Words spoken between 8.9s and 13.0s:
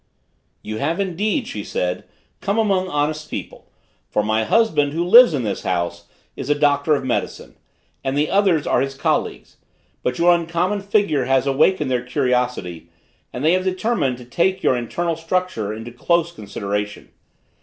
colleagues: but your uncommon figure has awakened their curiosity,